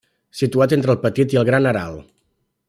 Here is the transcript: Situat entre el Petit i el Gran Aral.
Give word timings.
Situat 0.37 0.73
entre 0.77 0.95
el 0.95 0.99
Petit 1.03 1.37
i 1.37 1.41
el 1.43 1.47
Gran 1.51 1.71
Aral. 1.73 2.01